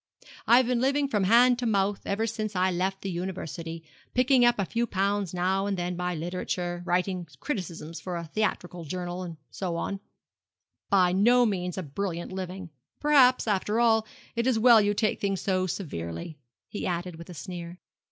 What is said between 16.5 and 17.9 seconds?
he added, with a sneer.